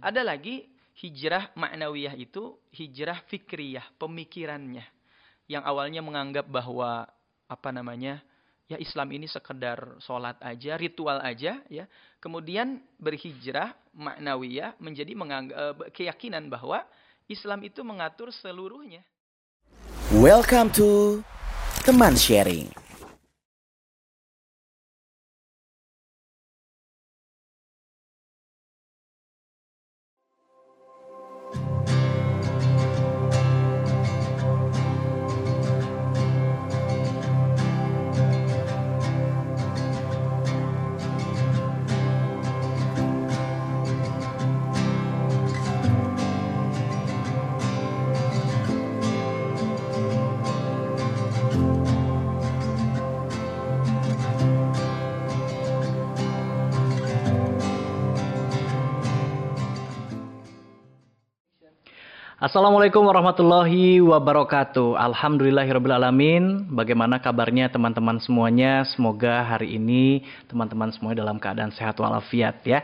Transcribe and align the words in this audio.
Ada 0.00 0.24
lagi 0.24 0.64
hijrah 0.96 1.52
maknawiyah 1.52 2.16
itu 2.16 2.56
hijrah 2.72 3.20
fikriyah, 3.28 3.84
pemikirannya. 4.00 4.84
Yang 5.44 5.62
awalnya 5.68 6.00
menganggap 6.00 6.48
bahwa 6.48 7.04
apa 7.44 7.68
namanya? 7.68 8.24
Ya 8.64 8.80
Islam 8.80 9.12
ini 9.12 9.28
sekedar 9.28 10.00
sholat 10.00 10.40
aja, 10.40 10.80
ritual 10.80 11.20
aja 11.20 11.60
ya. 11.68 11.84
Kemudian 12.16 12.80
berhijrah 12.96 13.76
maknawiyah 13.92 14.80
menjadi 14.80 15.12
eh, 15.12 15.74
keyakinan 15.92 16.48
bahwa 16.48 16.80
Islam 17.28 17.60
itu 17.68 17.84
mengatur 17.84 18.32
seluruhnya. 18.32 19.04
Welcome 20.16 20.72
to 20.80 21.20
Teman 21.84 22.16
Sharing. 22.16 22.79
Assalamualaikum 62.40 63.04
warahmatullahi 63.04 64.00
wabarakatuh. 64.00 64.96
Alhamdulillahirobbilalamin. 64.96 66.72
Bagaimana 66.72 67.20
kabarnya 67.20 67.68
teman-teman 67.68 68.16
semuanya? 68.16 68.80
Semoga 68.88 69.44
hari 69.44 69.76
ini 69.76 70.24
teman-teman 70.48 70.88
semuanya 70.88 71.20
dalam 71.20 71.36
keadaan 71.36 71.68
sehat 71.68 72.00
walafiat 72.00 72.64
ya. 72.64 72.80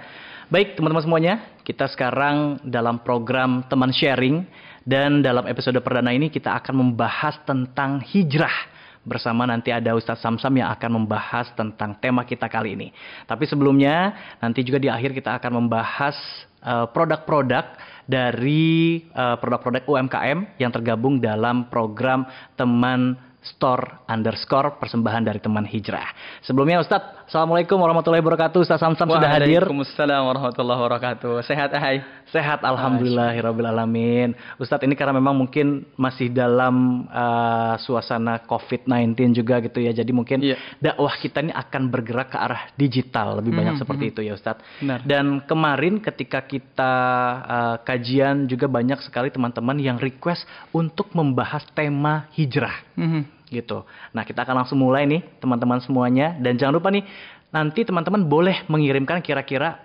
Baik 0.52 0.76
teman-teman 0.76 1.00
semuanya, 1.00 1.34
kita 1.64 1.88
sekarang 1.88 2.60
dalam 2.68 3.00
program 3.00 3.64
teman 3.64 3.96
sharing 3.96 4.44
dan 4.84 5.24
dalam 5.24 5.48
episode 5.48 5.80
perdana 5.80 6.12
ini 6.12 6.28
kita 6.28 6.52
akan 6.60 6.76
membahas 6.76 7.40
tentang 7.48 8.04
hijrah 8.12 8.76
bersama 9.08 9.48
nanti 9.48 9.72
ada 9.72 9.96
Ustadz 9.96 10.20
Samsam 10.20 10.52
yang 10.52 10.68
akan 10.68 11.00
membahas 11.00 11.48
tentang 11.56 11.96
tema 11.96 12.28
kita 12.28 12.44
kali 12.52 12.76
ini. 12.76 12.92
Tapi 13.24 13.48
sebelumnya 13.48 14.12
nanti 14.36 14.60
juga 14.60 14.76
di 14.76 14.92
akhir 14.92 15.16
kita 15.16 15.40
akan 15.40 15.64
membahas 15.64 16.12
eh, 16.60 16.86
produk-produk 16.92 17.64
uh, 17.72 17.95
dari 18.06 19.02
uh, 19.12 19.36
produk-produk 19.36 19.82
UMKM 19.84 20.38
yang 20.62 20.70
tergabung 20.70 21.18
dalam 21.18 21.66
program 21.68 22.24
teman 22.54 23.18
store 23.42 24.06
underscore 24.10 24.78
persembahan 24.82 25.22
dari 25.26 25.38
teman 25.38 25.62
hijrah. 25.62 26.10
Sebelumnya 26.42 26.82
Ustadz, 26.82 27.15
Assalamualaikum 27.26 27.82
warahmatullahi 27.82 28.22
wabarakatuh. 28.22 28.62
Ustadz 28.62 28.86
Samsam 28.86 29.10
sudah 29.10 29.26
hadir. 29.26 29.58
Waalaikumsalam 29.58 30.30
warahmatullahi 30.30 30.78
wabarakatuh. 30.78 31.42
Sehat 31.42 31.74
hai. 31.74 31.98
Sehat 32.30 32.62
alhamdulillahirobbilalamin. 32.62 34.38
Ustadz 34.62 34.86
ini 34.86 34.94
karena 34.94 35.18
memang 35.18 35.34
mungkin 35.34 35.90
masih 35.98 36.30
dalam 36.30 37.02
uh, 37.10 37.74
suasana 37.82 38.46
COVID-19 38.46 39.42
juga 39.42 39.58
gitu 39.58 39.82
ya. 39.82 39.90
Jadi 39.90 40.14
mungkin 40.14 40.38
yeah. 40.38 40.54
dakwah 40.78 41.18
kita 41.18 41.42
ini 41.42 41.50
akan 41.50 41.90
bergerak 41.90 42.30
ke 42.30 42.38
arah 42.38 42.70
digital 42.78 43.42
lebih 43.42 43.58
banyak 43.58 43.74
mm 43.74 43.82
-hmm. 43.82 43.82
seperti 43.82 44.04
itu 44.14 44.20
ya 44.22 44.38
Ustadz. 44.38 44.62
Benar. 44.78 45.02
Dan 45.02 45.42
kemarin 45.50 45.98
ketika 45.98 46.46
kita 46.46 46.94
uh, 47.42 47.76
kajian 47.82 48.46
juga 48.46 48.70
banyak 48.70 49.02
sekali 49.02 49.34
teman-teman 49.34 49.74
yang 49.82 49.98
request 49.98 50.46
untuk 50.70 51.10
membahas 51.10 51.66
tema 51.74 52.30
hijrah. 52.38 52.86
Mm 52.94 53.10
-hmm 53.10 53.35
gitu. 53.48 53.86
Nah, 54.10 54.26
kita 54.26 54.42
akan 54.42 54.64
langsung 54.64 54.78
mulai 54.78 55.06
nih 55.06 55.22
teman-teman 55.38 55.78
semuanya 55.82 56.34
dan 56.38 56.58
jangan 56.58 56.78
lupa 56.78 56.90
nih 56.90 57.06
nanti 57.54 57.86
teman-teman 57.86 58.26
boleh 58.26 58.66
mengirimkan 58.66 59.22
kira-kira 59.22 59.78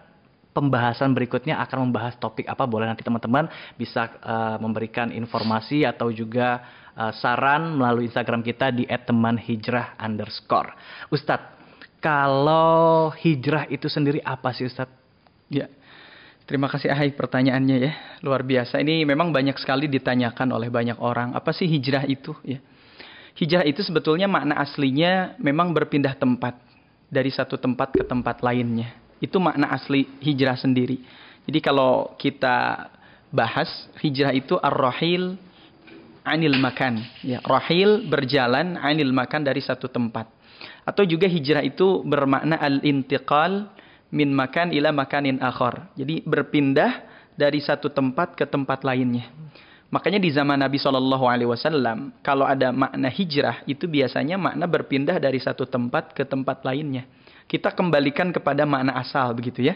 pembahasan 0.51 1.15
berikutnya 1.15 1.61
akan 1.63 1.87
membahas 1.87 2.19
topik 2.19 2.43
apa 2.49 2.67
boleh 2.67 2.89
nanti 2.89 3.05
teman-teman 3.05 3.47
bisa 3.79 4.11
uh, 4.19 4.57
memberikan 4.59 5.13
informasi 5.13 5.87
atau 5.87 6.11
juga 6.11 6.59
uh, 6.97 7.13
saran 7.15 7.79
melalui 7.79 8.11
Instagram 8.11 8.43
kita 8.43 8.73
di 8.75 8.83
@temanhijrah 8.89 9.95
underscore. 9.95 10.75
Ustadz, 11.07 11.55
kalau 12.03 13.13
hijrah 13.15 13.69
itu 13.71 13.87
sendiri 13.87 14.19
apa 14.25 14.51
sih 14.51 14.67
Ustadz? 14.67 14.99
Ya, 15.51 15.67
Terima 16.51 16.67
kasih 16.67 16.91
Ahai 16.91 17.15
pertanyaannya 17.15 17.77
ya. 17.79 17.91
Luar 18.27 18.43
biasa. 18.43 18.83
Ini 18.83 19.07
memang 19.07 19.31
banyak 19.31 19.55
sekali 19.55 19.87
ditanyakan 19.87 20.51
oleh 20.51 20.67
banyak 20.67 20.99
orang. 20.99 21.31
Apa 21.31 21.55
sih 21.55 21.63
hijrah 21.63 22.03
itu 22.03 22.35
ya? 22.43 22.59
Hijrah 23.35 23.63
itu 23.63 23.81
sebetulnya 23.81 24.27
makna 24.27 24.59
aslinya 24.59 25.39
memang 25.39 25.71
berpindah 25.71 26.15
tempat 26.19 26.59
dari 27.07 27.31
satu 27.31 27.55
tempat 27.55 27.95
ke 27.95 28.03
tempat 28.03 28.43
lainnya. 28.43 28.95
Itu 29.19 29.37
makna 29.37 29.71
asli 29.71 30.07
hijrah 30.19 30.57
sendiri. 30.57 30.99
Jadi 31.45 31.59
kalau 31.61 32.15
kita 32.17 32.89
bahas 33.31 33.69
hijrah 34.03 34.35
itu 34.35 34.59
ar-rahil 34.59 35.39
anil 36.25 36.57
makan. 36.57 37.01
Ya, 37.21 37.39
rahil 37.41 38.05
berjalan 38.05 38.77
anil 38.77 39.13
makan 39.13 39.45
dari 39.45 39.61
satu 39.61 39.87
tempat. 39.87 40.29
Atau 40.85 41.05
juga 41.05 41.25
hijrah 41.25 41.61
itu 41.65 42.01
bermakna 42.05 42.57
al-intiqal 42.57 43.69
min 44.13 44.29
makan 44.33 44.75
ila 44.75 44.91
makanin 44.93 45.41
akhar. 45.41 45.89
Jadi 45.97 46.21
berpindah 46.25 47.05
dari 47.33 47.63
satu 47.63 47.89
tempat 47.89 48.35
ke 48.37 48.45
tempat 48.45 48.83
lainnya. 48.85 49.25
Makanya 49.91 50.23
di 50.23 50.31
zaman 50.31 50.55
Nabi 50.55 50.79
Shallallahu 50.79 51.27
Alaihi 51.27 51.51
Wasallam, 51.51 52.15
kalau 52.23 52.47
ada 52.47 52.71
makna 52.71 53.11
hijrah 53.11 53.59
itu 53.67 53.91
biasanya 53.91 54.39
makna 54.39 54.63
berpindah 54.63 55.19
dari 55.19 55.35
satu 55.35 55.67
tempat 55.67 56.15
ke 56.15 56.23
tempat 56.23 56.63
lainnya. 56.63 57.03
Kita 57.43 57.75
kembalikan 57.75 58.31
kepada 58.31 58.63
makna 58.63 58.95
asal 58.95 59.35
begitu 59.35 59.67
ya. 59.67 59.75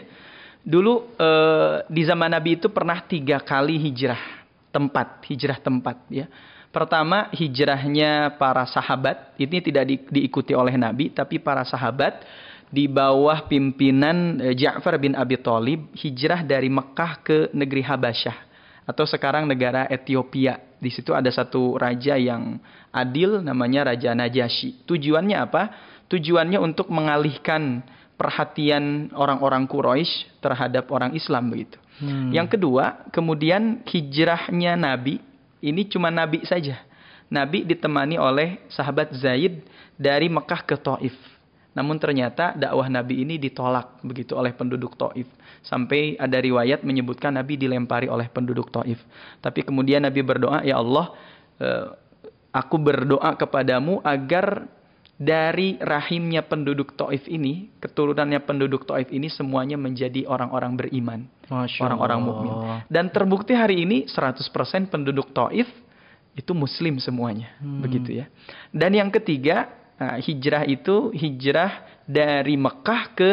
Dulu 0.64 1.20
eh, 1.20 1.84
di 1.92 2.00
zaman 2.08 2.32
Nabi 2.32 2.56
itu 2.56 2.72
pernah 2.72 3.04
tiga 3.04 3.44
kali 3.44 3.76
hijrah 3.76 4.48
tempat, 4.72 5.20
hijrah 5.28 5.60
tempat 5.60 6.00
ya. 6.08 6.24
Pertama 6.72 7.28
hijrahnya 7.36 8.40
para 8.40 8.64
sahabat, 8.64 9.36
ini 9.36 9.60
tidak 9.60 9.84
di, 9.84 9.96
diikuti 10.00 10.56
oleh 10.56 10.80
Nabi, 10.80 11.12
tapi 11.12 11.36
para 11.36 11.60
sahabat 11.60 12.24
di 12.72 12.88
bawah 12.88 13.44
pimpinan 13.44 14.40
eh, 14.40 14.56
Ja'far 14.56 14.96
bin 14.96 15.12
Abi 15.12 15.36
Thalib 15.36 15.92
hijrah 15.92 16.40
dari 16.40 16.72
Mekah 16.72 17.20
ke 17.20 17.38
negeri 17.52 17.84
Habasyah 17.84 18.45
atau 18.86 19.04
sekarang 19.04 19.50
negara 19.50 19.90
Ethiopia. 19.90 20.62
Di 20.78 20.88
situ 20.88 21.12
ada 21.12 21.28
satu 21.28 21.74
raja 21.74 22.14
yang 22.14 22.62
adil 22.94 23.42
namanya 23.42 23.92
Raja 23.92 24.14
Najasyi. 24.14 24.86
Tujuannya 24.86 25.36
apa? 25.36 25.62
Tujuannya 26.06 26.62
untuk 26.62 26.88
mengalihkan 26.94 27.82
perhatian 28.16 29.12
orang-orang 29.12 29.66
Quraisy 29.66 30.40
terhadap 30.40 30.88
orang 30.94 31.12
Islam 31.12 31.50
begitu. 31.52 31.76
Hmm. 31.98 32.30
Yang 32.30 32.56
kedua, 32.56 33.10
kemudian 33.10 33.82
hijrahnya 33.84 34.78
Nabi 34.78 35.20
ini 35.60 35.82
cuma 35.90 36.14
Nabi 36.14 36.46
saja. 36.46 36.80
Nabi 37.26 37.66
ditemani 37.66 38.16
oleh 38.22 38.62
sahabat 38.70 39.10
Zaid 39.18 39.66
dari 39.98 40.30
Mekah 40.30 40.62
ke 40.62 40.76
Taif. 40.78 41.16
Namun 41.76 42.00
ternyata 42.00 42.56
dakwah 42.56 42.88
Nabi 42.88 43.20
ini 43.20 43.36
ditolak 43.36 44.00
begitu 44.00 44.32
oleh 44.32 44.56
penduduk 44.56 44.96
Taif. 44.96 45.28
Sampai 45.60 46.16
ada 46.16 46.40
riwayat 46.40 46.80
menyebutkan 46.80 47.36
Nabi 47.36 47.60
dilempari 47.60 48.08
oleh 48.08 48.32
penduduk 48.32 48.72
Taif. 48.72 48.96
Tapi 49.44 49.60
kemudian 49.60 50.00
Nabi 50.00 50.24
berdoa, 50.24 50.64
"Ya 50.64 50.80
Allah, 50.80 51.12
eh, 51.60 51.86
aku 52.48 52.80
berdoa 52.80 53.36
kepadamu 53.36 54.00
agar 54.00 54.64
dari 55.16 55.80
rahimnya 55.80 56.44
penduduk 56.44 56.92
Taif 56.92 57.24
ini, 57.28 57.72
keturunannya 57.80 58.40
penduduk 58.44 58.84
Taif 58.84 59.08
ini 59.08 59.32
semuanya 59.32 59.80
menjadi 59.80 60.28
orang-orang 60.28 60.76
beriman, 60.76 61.20
orang-orang 61.80 62.20
mukmin. 62.20 62.52
Dan 62.88 63.08
terbukti 63.08 63.56
hari 63.56 63.84
ini 63.84 64.04
100% 64.08 64.92
penduduk 64.92 65.32
Taif 65.32 65.68
itu 66.36 66.52
muslim 66.52 67.00
semuanya, 67.00 67.48
hmm. 67.64 67.80
begitu 67.80 68.20
ya. 68.20 68.28
Dan 68.68 68.92
yang 68.92 69.08
ketiga, 69.08 69.72
Nah, 69.96 70.20
hijrah 70.20 70.68
itu 70.68 71.12
hijrah 71.16 72.04
dari 72.04 72.54
Mekah 72.60 73.02
ke 73.16 73.30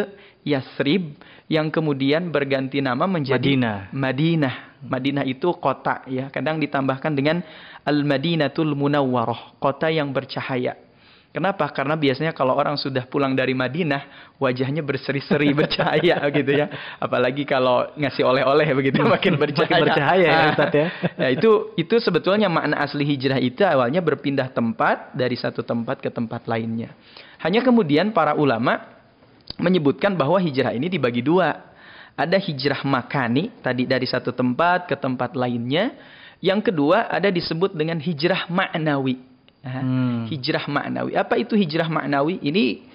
Yasrib 0.48 1.20
yang 1.52 1.72
kemudian 1.72 2.32
berganti 2.32 2.80
nama 2.80 3.04
menjadi 3.08 3.56
Madinah. 3.56 3.78
Madinah. 3.92 4.56
Madinah 4.84 5.24
itu 5.24 5.52
kota 5.60 6.04
ya. 6.08 6.28
Kadang 6.28 6.60
ditambahkan 6.60 7.12
dengan 7.16 7.40
Al-Madinatul 7.88 8.76
Munawwarah, 8.76 9.60
kota 9.60 9.88
yang 9.88 10.12
bercahaya. 10.12 10.76
Kenapa? 11.34 11.66
Karena 11.74 11.98
biasanya 11.98 12.30
kalau 12.30 12.54
orang 12.54 12.78
sudah 12.78 13.10
pulang 13.10 13.34
dari 13.34 13.58
Madinah, 13.58 14.38
wajahnya 14.38 14.86
berseri-seri 14.86 15.50
bercahaya 15.58 16.22
gitu 16.30 16.52
ya. 16.54 16.70
Apalagi 17.02 17.42
kalau 17.42 17.90
ngasih 17.98 18.22
oleh-oleh 18.22 18.70
begitu 18.78 19.02
makin 19.02 19.42
bercahaya. 19.42 19.66
Makin 19.66 19.82
bercahaya 19.82 20.30
ya, 20.30 20.46
Ustaz 20.54 20.70
ya. 20.78 20.88
ya 21.18 21.28
itu 21.42 21.74
itu 21.74 21.96
sebetulnya 21.98 22.54
makna 22.54 22.86
asli 22.86 23.02
hijrah 23.02 23.42
itu 23.42 23.66
awalnya 23.66 23.98
berpindah 24.06 24.54
tempat 24.54 25.18
dari 25.18 25.34
satu 25.34 25.66
tempat 25.66 26.06
ke 26.06 26.14
tempat 26.14 26.46
lainnya. 26.46 26.94
Hanya 27.42 27.66
kemudian 27.66 28.14
para 28.14 28.38
ulama 28.38 28.94
menyebutkan 29.58 30.14
bahwa 30.14 30.38
hijrah 30.38 30.70
ini 30.70 30.86
dibagi 30.86 31.26
dua. 31.26 31.74
Ada 32.14 32.38
hijrah 32.38 32.86
makani, 32.86 33.50
tadi 33.66 33.90
dari 33.90 34.06
satu 34.06 34.30
tempat 34.30 34.86
ke 34.86 34.94
tempat 34.94 35.34
lainnya. 35.34 35.98
Yang 36.46 36.70
kedua 36.70 37.10
ada 37.10 37.34
disebut 37.34 37.74
dengan 37.74 37.98
hijrah 37.98 38.46
maknawi. 38.54 39.33
Hmm. 39.64 40.28
Hijrah 40.28 40.66
maknawi. 40.68 41.16
Apa 41.16 41.40
itu 41.40 41.56
hijrah 41.56 41.88
maknawi? 41.88 42.40
Ini 42.44 42.94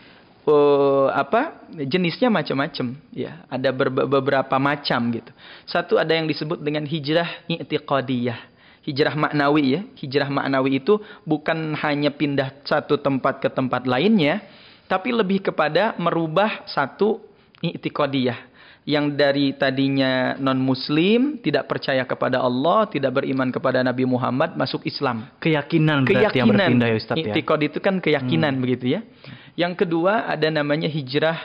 uh, 0.49 1.09
apa 1.13 1.69
jenisnya 1.77 2.33
macam-macam 2.33 2.97
ya 3.13 3.45
ada 3.47 3.69
beberapa 4.09 4.57
macam 4.57 5.01
gitu 5.13 5.31
satu 5.69 6.01
ada 6.01 6.17
yang 6.17 6.25
disebut 6.25 6.59
dengan 6.65 6.89
hijrah 6.89 7.45
i'tiqadiyah 7.47 8.41
hijrah 8.89 9.15
maknawi 9.15 9.65
ya 9.77 9.81
hijrah 10.01 10.29
maknawi 10.33 10.81
itu 10.81 10.97
bukan 11.29 11.77
hanya 11.85 12.09
pindah 12.09 12.65
satu 12.65 12.97
tempat 12.97 13.45
ke 13.45 13.49
tempat 13.53 13.85
lainnya 13.85 14.41
tapi 14.89 15.13
lebih 15.13 15.45
kepada 15.45 15.93
merubah 16.01 16.65
satu 16.65 17.21
i'tiqadiyah 17.61 18.48
yang 18.89 19.13
dari 19.21 19.53
tadinya 19.53 20.33
non 20.41 20.57
muslim 20.65 21.37
tidak 21.45 21.69
percaya 21.69 22.09
kepada 22.09 22.41
Allah 22.41 22.89
tidak 22.89 23.21
beriman 23.21 23.53
kepada 23.53 23.85
Nabi 23.85 24.09
Muhammad 24.09 24.57
masuk 24.57 24.89
Islam. 24.89 25.29
Keyakinan 25.45 26.09
keyakinan 26.09 26.33
yang 26.33 26.49
berpindah 26.49 26.89
ya 26.89 26.97
Ustaz 26.97 27.17
ya? 27.21 27.37
Itu 27.69 27.85
kan 27.85 28.01
keyakinan 28.01 28.57
hmm. 28.57 28.63
begitu 28.65 28.97
ya. 28.97 29.01
Yang 29.61 29.85
kedua 29.85 30.25
ada 30.25 30.49
namanya 30.49 30.89
hijrah 30.89 31.37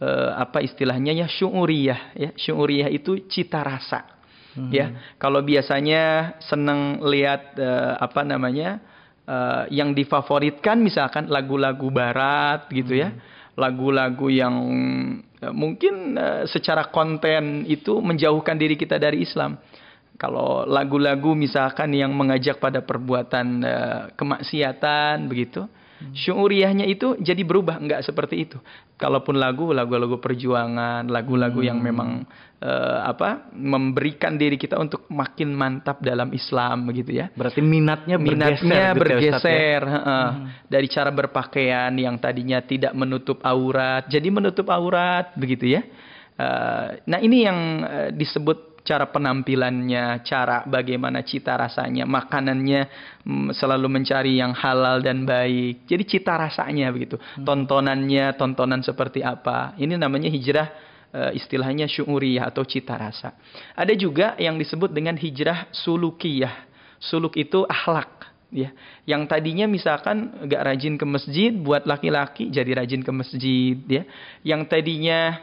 uh, 0.00 0.40
apa 0.40 0.64
istilahnya 0.64 1.12
ya 1.12 1.28
syuuriyah 1.28 2.00
ya. 2.16 2.30
Syuuriyah 2.40 2.88
itu 2.88 3.20
cita 3.28 3.60
rasa 3.60 4.08
hmm. 4.56 4.72
ya. 4.72 4.86
Kalau 5.20 5.44
biasanya 5.44 6.40
senang 6.40 7.04
lihat 7.04 7.52
uh, 7.60 8.00
apa 8.00 8.24
namanya 8.24 8.80
uh, 9.28 9.68
yang 9.68 9.92
difavoritkan 9.92 10.80
misalkan 10.80 11.28
lagu-lagu 11.28 11.92
barat 11.92 12.64
gitu 12.72 12.96
ya. 12.96 13.12
Hmm. 13.12 13.36
Lagu-lagu 13.58 14.30
yang 14.30 14.54
Eh, 15.38 15.54
mungkin 15.54 16.18
uh, 16.18 16.42
secara 16.50 16.90
konten 16.90 17.62
itu 17.70 18.02
menjauhkan 18.02 18.58
diri 18.58 18.74
kita 18.74 18.98
dari 18.98 19.22
Islam. 19.22 19.54
Kalau 20.18 20.66
lagu-lagu 20.66 21.30
misalkan 21.38 21.94
yang 21.94 22.10
mengajak 22.10 22.58
pada 22.58 22.82
perbuatan 22.82 23.46
uh, 23.62 24.02
kemaksiatan 24.18 25.30
begitu, 25.30 25.62
syuriyahnya 26.14 26.86
itu 26.86 27.18
jadi 27.18 27.42
berubah 27.42 27.78
enggak 27.78 28.06
seperti 28.06 28.46
itu. 28.46 28.58
Kalaupun 28.98 29.38
lagu 29.38 29.70
lagu-lagu 29.70 30.18
perjuangan, 30.18 31.06
lagu-lagu 31.06 31.58
hmm. 31.62 31.68
yang 31.68 31.78
memang 31.78 32.26
uh, 32.62 33.00
apa 33.06 33.50
memberikan 33.54 34.34
diri 34.34 34.58
kita 34.58 34.78
untuk 34.78 35.06
makin 35.10 35.54
mantap 35.54 36.02
dalam 36.02 36.30
Islam 36.34 36.90
begitu 36.90 37.18
ya. 37.18 37.30
Berarti 37.34 37.60
minatnya 37.62 38.16
bergeser, 38.18 38.34
minatnya 38.34 38.58
gitu 38.58 38.74
ya, 38.74 38.88
bergeser 38.94 39.80
ya, 39.82 39.98
uh, 39.98 40.02
hmm. 40.04 40.46
dari 40.66 40.86
cara 40.90 41.10
berpakaian 41.10 41.92
yang 41.94 42.16
tadinya 42.18 42.58
tidak 42.62 42.92
menutup 42.94 43.42
aurat 43.42 44.06
jadi 44.10 44.28
menutup 44.30 44.66
aurat 44.70 45.34
begitu 45.34 45.78
ya. 45.78 45.82
Uh, 46.38 47.02
nah 47.10 47.18
ini 47.18 47.42
yang 47.42 47.58
uh, 47.82 48.10
disebut 48.14 48.67
cara 48.84 49.10
penampilannya, 49.10 50.22
cara 50.24 50.64
bagaimana 50.66 51.22
cita 51.26 51.54
rasanya, 51.54 52.04
makanannya 52.08 52.88
mm, 53.24 53.48
selalu 53.54 53.88
mencari 53.90 54.38
yang 54.38 54.54
halal 54.54 55.00
dan 55.00 55.26
baik. 55.26 55.84
Jadi 55.86 56.02
cita 56.06 56.38
rasanya 56.38 56.90
begitu, 56.94 57.18
hmm. 57.18 57.44
tontonannya, 57.44 58.34
tontonan 58.38 58.80
seperti 58.82 59.24
apa. 59.24 59.74
Ini 59.76 59.98
namanya 59.98 60.28
hijrah 60.32 60.68
uh, 61.12 61.32
istilahnya 61.34 61.88
syu'uriyah 61.88 62.48
atau 62.48 62.64
cita 62.64 62.96
rasa. 62.96 63.34
Ada 63.74 63.94
juga 63.94 64.34
yang 64.40 64.56
disebut 64.56 64.92
dengan 64.92 65.16
hijrah 65.16 65.68
sulukiyah. 65.72 66.68
Suluk 66.98 67.38
itu 67.38 67.62
akhlak 67.62 68.18
ya 68.48 68.72
yang 69.04 69.28
tadinya 69.28 69.68
misalkan 69.68 70.48
gak 70.48 70.64
rajin 70.64 70.96
ke 70.96 71.04
masjid 71.04 71.52
buat 71.52 71.84
laki-laki 71.84 72.48
jadi 72.48 72.80
rajin 72.80 73.04
ke 73.04 73.12
masjid 73.12 73.76
ya 73.84 74.02
yang 74.40 74.64
tadinya 74.64 75.36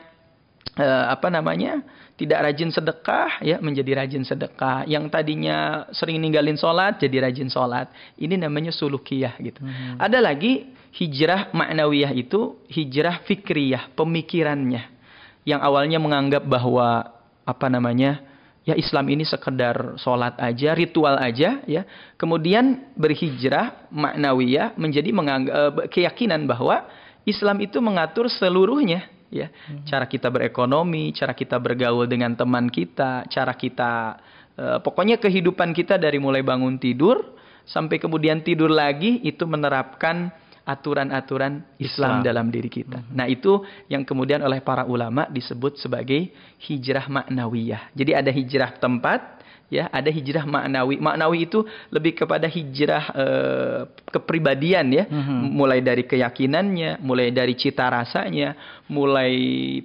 uh, 0.73 1.05
apa 1.13 1.27
namanya? 1.29 1.81
Tidak 2.15 2.39
rajin 2.39 2.71
sedekah 2.71 3.43
ya 3.43 3.59
menjadi 3.59 4.01
rajin 4.01 4.23
sedekah. 4.23 4.87
Yang 4.87 5.11
tadinya 5.11 5.83
sering 5.91 6.17
ninggalin 6.23 6.55
sholat 6.55 6.97
jadi 6.97 7.27
rajin 7.27 7.51
sholat. 7.51 7.91
Ini 8.15 8.39
namanya 8.39 8.71
sulukiyah 8.71 9.35
gitu. 9.43 9.59
Hmm. 9.59 9.99
ada 9.99 10.23
lagi 10.23 10.71
hijrah 10.95 11.51
maknawiyah 11.51 12.15
itu 12.15 12.55
hijrah 12.71 13.19
fikriyah 13.27 13.91
pemikirannya. 13.99 14.95
Yang 15.43 15.61
awalnya 15.61 15.99
menganggap 15.99 16.47
bahwa 16.47 17.13
apa 17.45 17.67
namanya 17.69 18.23
ya 18.65 18.73
Islam 18.73 19.05
ini 19.13 19.23
sekedar 19.23 19.95
sholat 20.01 20.35
aja, 20.41 20.73
ritual 20.73 21.15
aja, 21.21 21.61
ya. 21.69 21.85
Kemudian 22.17 22.95
berhijrah 22.97 23.91
maknawiyah 23.93 24.73
menjadi 24.75 25.09
menganggap, 25.13 25.53
eh, 25.85 25.87
keyakinan 25.93 26.49
bahwa 26.49 26.89
Islam 27.23 27.61
itu 27.61 27.77
mengatur 27.77 28.25
seluruhnya, 28.27 29.05
ya. 29.43 29.47
Hmm. 29.51 29.83
Cara 29.83 30.05
kita 30.07 30.31
berekonomi, 30.31 31.11
cara 31.11 31.35
kita 31.35 31.59
bergaul 31.59 32.07
dengan 32.07 32.31
teman 32.37 32.71
kita, 32.71 33.27
cara 33.27 33.51
kita, 33.51 34.19
uh, 34.55 34.79
pokoknya 34.79 35.19
kehidupan 35.19 35.75
kita 35.75 35.99
dari 35.99 36.21
mulai 36.21 36.39
bangun 36.45 36.79
tidur 36.79 37.35
sampai 37.65 37.97
kemudian 37.97 38.45
tidur 38.45 38.69
lagi 38.71 39.19
itu 39.25 39.43
menerapkan 39.43 40.31
aturan-aturan 40.65 41.61
Islam, 41.77 42.21
Islam 42.21 42.25
dalam 42.25 42.47
diri 42.49 42.69
kita. 42.73 42.97
Mm 42.97 43.05
-hmm. 43.05 43.15
Nah, 43.15 43.25
itu 43.29 43.61
yang 43.85 44.01
kemudian 44.01 44.41
oleh 44.41 44.65
para 44.65 44.83
ulama 44.89 45.29
disebut 45.29 45.77
sebagai 45.77 46.33
hijrah 46.65 47.05
maknawiyah. 47.05 47.93
Jadi 47.93 48.11
ada 48.17 48.31
hijrah 48.33 48.73
tempat, 48.81 49.34
ya, 49.69 49.89
ada 49.89 50.09
hijrah 50.09 50.45
maknawi. 50.45 50.97
Maknawi 50.97 51.49
itu 51.49 51.65
lebih 51.89 52.13
kepada 52.17 52.45
hijrah 52.49 53.03
uh, 53.13 53.79
kepribadian 54.09 54.87
ya, 54.91 55.03
mm 55.05 55.21
-hmm. 55.21 55.39
mulai 55.51 55.79
dari 55.81 56.03
keyakinannya, 56.05 57.01
mulai 57.01 57.29
dari 57.33 57.53
cita 57.57 57.89
rasanya, 57.89 58.81
mulai 58.89 59.33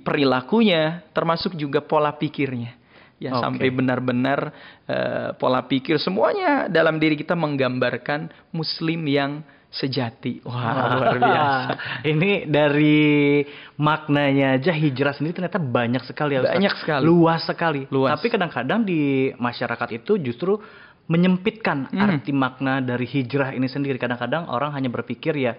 perilakunya, 0.01 1.05
termasuk 1.13 1.57
juga 1.57 1.81
pola 1.85 2.13
pikirnya 2.15 2.81
ya 3.21 3.37
okay. 3.37 3.43
sampai 3.45 3.69
benar-benar 3.69 4.41
uh, 4.89 5.37
pola 5.37 5.61
pikir 5.69 6.01
semuanya 6.01 6.73
dalam 6.73 6.97
diri 6.97 7.21
kita 7.21 7.37
menggambarkan 7.37 8.33
muslim 8.49 9.05
yang 9.05 9.45
sejati. 9.71 10.43
Wah, 10.43 10.99
luar 10.99 11.17
biasa. 11.23 11.73
Ini 12.03 12.51
dari 12.51 13.41
maknanya 13.79 14.59
aja 14.59 14.75
hijrah 14.75 15.15
sendiri 15.15 15.39
ternyata 15.39 15.63
banyak 15.63 16.03
sekali 16.03 16.35
ya. 16.37 16.43
Banyak 16.43 16.75
sekali. 16.83 17.03
Luas 17.07 17.47
sekali. 17.47 17.87
Luas. 17.89 18.19
Tapi 18.19 18.27
kadang-kadang 18.35 18.83
di 18.83 19.31
masyarakat 19.39 19.89
itu 20.03 20.19
justru 20.19 20.59
menyempitkan 21.07 21.91
hmm. 21.91 22.03
arti 22.03 22.31
makna 22.35 22.83
dari 22.83 23.07
hijrah 23.07 23.55
ini 23.55 23.71
sendiri. 23.71 23.99
Kadang-kadang 23.99 24.51
orang 24.51 24.75
hanya 24.75 24.91
berpikir 24.91 25.39
ya, 25.39 25.55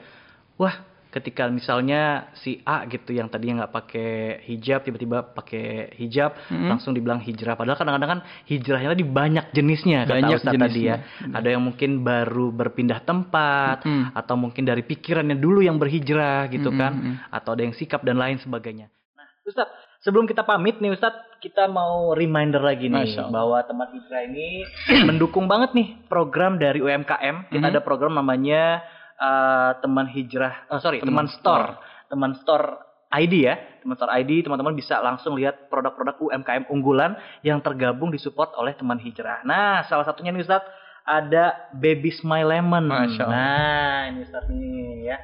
wah 0.60 0.91
ketika 1.12 1.52
misalnya 1.52 2.32
si 2.40 2.64
A 2.64 2.88
gitu 2.88 3.12
yang 3.12 3.28
tadinya 3.28 3.64
nggak 3.64 3.74
pakai 3.76 4.12
hijab 4.48 4.88
tiba-tiba 4.88 5.28
pakai 5.36 5.92
hijab 6.00 6.32
mm-hmm. 6.48 6.70
langsung 6.72 6.96
dibilang 6.96 7.20
hijrah 7.20 7.60
padahal 7.60 7.76
kadang-kadang 7.76 8.12
kan 8.18 8.22
hijrahnya 8.48 8.96
tadi 8.96 9.04
banyak 9.04 9.46
jenisnya 9.52 10.08
banyak 10.08 10.40
kata 10.40 10.56
jenisnya. 10.56 10.66
tadi 10.72 10.82
ya 10.88 10.96
mm-hmm. 10.98 11.34
ada 11.36 11.48
yang 11.52 11.64
mungkin 11.68 11.92
baru 12.08 12.56
berpindah 12.56 13.04
tempat 13.04 13.84
mm-hmm. 13.84 14.16
atau 14.16 14.36
mungkin 14.40 14.64
dari 14.64 14.88
pikirannya 14.88 15.36
dulu 15.36 15.60
yang 15.60 15.76
berhijrah 15.76 16.48
gitu 16.48 16.72
mm-hmm. 16.72 16.80
kan 16.80 16.94
atau 17.28 17.60
ada 17.60 17.62
yang 17.68 17.76
sikap 17.76 18.00
dan 18.08 18.16
lain 18.16 18.40
sebagainya 18.40 18.88
nah 19.12 19.28
Ustaz 19.44 19.68
sebelum 20.02 20.26
kita 20.26 20.42
pamit 20.44 20.82
nih 20.82 20.94
Ustadz, 20.98 21.40
kita 21.42 21.70
mau 21.70 22.14
reminder 22.18 22.62
lagi 22.62 22.90
nih 22.90 23.18
bahwa 23.30 23.62
teman 23.66 23.90
hijrah 23.94 24.22
ini 24.26 24.66
mendukung 25.08 25.46
banget 25.46 25.78
nih 25.78 25.88
program 26.10 26.58
dari 26.58 26.82
UMKM. 26.82 27.50
Kita 27.50 27.54
mm 27.54 27.62
-hmm. 27.62 27.70
ada 27.70 27.80
program 27.82 28.18
namanya 28.18 28.82
uh, 29.22 29.78
teman 29.80 30.10
hijrah, 30.10 30.66
oh 30.74 30.82
sorry, 30.82 30.98
teman, 31.00 31.30
teman 31.30 31.38
store, 31.38 31.78
store, 31.78 32.10
teman 32.10 32.32
store 32.42 32.68
ID 33.12 33.34
ya, 33.46 33.56
teman 33.84 33.96
store 34.00 34.12
ID, 34.18 34.32
teman-teman 34.48 34.74
bisa 34.74 34.98
langsung 35.04 35.38
lihat 35.38 35.70
produk-produk 35.70 36.18
UMKM 36.18 36.72
unggulan 36.74 37.20
yang 37.46 37.62
tergabung 37.62 38.10
disupport 38.10 38.56
oleh 38.58 38.74
teman 38.74 38.98
hijrah. 38.98 39.46
Nah, 39.46 39.86
salah 39.86 40.08
satunya 40.08 40.34
nih 40.34 40.42
Ustaz, 40.48 40.64
ada 41.06 41.70
Baby 41.76 42.10
Smile 42.16 42.50
Lemon. 42.50 42.88
Masya 42.88 43.24
Allah. 43.28 43.36
Nah, 43.36 44.00
ini 44.10 44.20
Ustaz 44.26 44.46
nih 44.50 45.12
ya. 45.12 45.18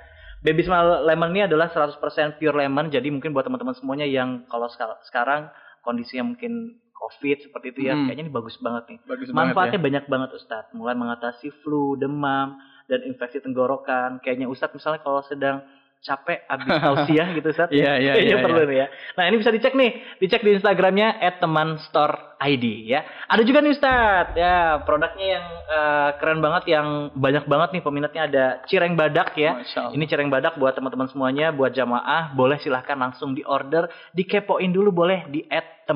Baby 0.43 0.61
Smile 0.67 1.07
Lemon 1.07 1.33
ini 1.33 1.49
adalah 1.49 1.71
100% 1.73 1.97
pure 2.37 2.55
lemon, 2.61 2.93
jadi 2.93 3.09
mungkin 3.09 3.33
buat 3.33 3.47
teman-teman 3.47 3.73
semuanya 3.73 4.05
yang 4.05 4.45
kalau 4.51 4.69
sekarang 5.01 5.49
kondisinya 5.81 6.35
mungkin 6.35 6.77
COVID 6.97 7.49
seperti 7.49 7.71
itu 7.71 7.79
ya, 7.87 7.93
hmm. 7.95 8.09
kayaknya 8.09 8.23
ini 8.27 8.33
bagus 8.33 8.55
banget 8.59 8.83
nih. 8.89 8.99
Bagus 9.07 9.27
Manfaatnya 9.31 9.79
banget 9.79 9.79
ya. 9.79 9.85
banyak 9.87 10.05
banget 10.11 10.29
Ustadz, 10.35 10.73
mulai 10.75 10.95
mengatasi 10.97 11.49
flu, 11.63 11.95
demam, 11.95 12.59
dan 12.87 13.03
infeksi 13.03 13.43
tenggorokan. 13.43 14.23
Kayaknya 14.23 14.47
Ustadz 14.47 14.75
misalnya 14.75 15.03
kalau 15.03 15.21
sedang 15.27 15.63
capek 15.97 16.45
abis 16.47 16.67
tausiah 16.83 17.27
gitu 17.35 17.47
Ustadz. 17.51 17.73
Iya, 17.75 17.99
iya, 17.99 18.13
iya. 18.25 18.35
perlu 18.39 18.63
ya. 18.63 18.67
nih 18.67 18.77
ya. 18.77 18.87
Nah 19.19 19.23
ini 19.27 19.35
bisa 19.43 19.51
dicek 19.51 19.73
nih. 19.75 19.91
Dicek 20.23 20.41
di 20.41 20.55
Instagramnya 20.55 21.19
at 21.19 21.43
teman 21.43 21.77
store 21.89 22.39
ID 22.39 22.87
ya. 22.87 23.03
Ada 23.27 23.43
juga 23.43 23.59
nih 23.59 23.73
Ustadz. 23.75 24.35
Ya 24.39 24.79
produknya 24.87 25.27
yang 25.39 25.45
uh, 25.67 26.09
keren 26.17 26.39
banget. 26.39 26.63
Yang 26.71 26.87
banyak 27.17 27.45
banget 27.45 27.69
nih 27.75 27.83
peminatnya. 27.83 28.21
Ada 28.31 28.45
cireng 28.71 28.95
badak 28.95 29.35
ya. 29.35 29.59
Ini 29.91 30.03
cireng 30.07 30.31
badak 30.31 30.55
buat 30.55 30.73
teman-teman 30.77 31.11
semuanya. 31.11 31.51
Buat 31.51 31.75
jamaah. 31.75 32.31
Boleh 32.33 32.57
silahkan 32.63 32.97
langsung 32.97 33.35
di 33.35 33.43
order. 33.43 33.91
Dikepoin 34.15 34.71
dulu 34.71 34.95
boleh 34.95 35.27
di 35.27 35.43
at 35.51 35.87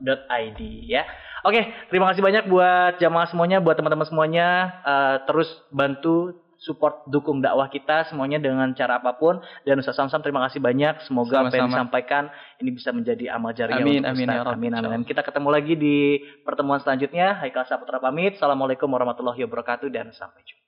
store.id 0.00 0.60
ya. 0.88 1.04
Oke, 1.42 1.58
terima 1.90 2.14
kasih 2.14 2.22
banyak 2.22 2.46
buat 2.46 3.02
jamaah 3.02 3.26
semuanya, 3.26 3.58
buat 3.58 3.74
teman-teman 3.74 4.06
semuanya. 4.06 4.78
Uh, 4.86 5.16
terus 5.26 5.50
bantu 5.74 6.38
support 6.62 7.02
dukung 7.10 7.42
dakwah 7.42 7.66
kita 7.66 8.06
semuanya 8.06 8.38
dengan 8.38 8.70
cara 8.78 9.02
apa 9.02 9.18
pun. 9.18 9.42
Dan 9.66 9.82
Ustaz 9.82 9.98
Samsam 9.98 10.22
terima 10.22 10.46
kasih 10.46 10.62
banyak. 10.62 11.02
Semoga 11.02 11.42
Sama-sama. 11.42 11.50
apa 11.50 11.56
yang 11.58 11.68
disampaikan 11.74 12.22
ini 12.62 12.70
bisa 12.70 12.94
menjadi 12.94 13.34
amal 13.34 13.50
jariah 13.50 13.82
amin, 13.82 14.06
amin, 14.06 14.26
ya 14.30 14.46
amin 14.46 14.72
amin. 14.78 14.86
amin 14.86 15.02
kita 15.02 15.26
ketemu 15.26 15.48
lagi 15.50 15.74
di 15.74 16.22
pertemuan 16.46 16.78
selanjutnya. 16.78 17.42
Haikal 17.42 17.66
Saputra 17.66 17.98
pamit. 17.98 18.38
Assalamualaikum 18.38 18.86
warahmatullahi 18.86 19.42
wabarakatuh 19.42 19.90
dan 19.90 20.14
sampai 20.14 20.46
jumpa 20.46 20.62